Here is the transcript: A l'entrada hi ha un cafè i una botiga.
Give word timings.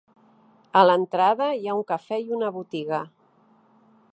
A 0.79 0.81
l'entrada 0.87 1.49
hi 1.57 1.69
ha 1.69 1.75
un 1.81 1.83
cafè 1.91 2.19
i 2.25 2.35
una 2.39 2.49
botiga. 2.57 3.03